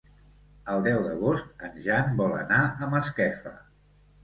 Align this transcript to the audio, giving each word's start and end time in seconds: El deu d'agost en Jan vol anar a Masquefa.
El 0.75 0.79
deu 0.87 1.01
d'agost 1.07 1.67
en 1.69 1.77
Jan 1.85 2.17
vol 2.23 2.35
anar 2.41 2.65
a 2.65 2.91
Masquefa. 2.97 3.57